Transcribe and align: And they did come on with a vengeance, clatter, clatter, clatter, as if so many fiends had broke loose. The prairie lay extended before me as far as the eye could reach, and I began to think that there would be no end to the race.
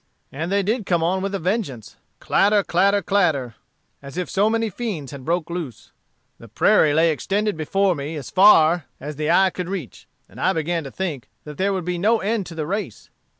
And 0.31 0.51
they 0.51 0.63
did 0.63 0.87
come 0.87 1.03
on 1.03 1.21
with 1.21 1.35
a 1.35 1.37
vengeance, 1.37 1.95
clatter, 2.19 2.63
clatter, 2.63 3.03
clatter, 3.03 3.53
as 4.01 4.17
if 4.17 4.31
so 4.31 4.49
many 4.49 4.67
fiends 4.71 5.11
had 5.11 5.23
broke 5.23 5.47
loose. 5.51 5.91
The 6.39 6.47
prairie 6.47 6.91
lay 6.91 7.11
extended 7.11 7.55
before 7.55 7.93
me 7.93 8.15
as 8.15 8.31
far 8.31 8.85
as 8.99 9.17
the 9.17 9.29
eye 9.29 9.51
could 9.51 9.69
reach, 9.69 10.07
and 10.27 10.41
I 10.41 10.53
began 10.53 10.83
to 10.85 10.91
think 10.91 11.29
that 11.43 11.59
there 11.59 11.71
would 11.71 11.85
be 11.85 11.99
no 11.99 12.17
end 12.19 12.47
to 12.47 12.55
the 12.55 12.65
race. 12.65 13.11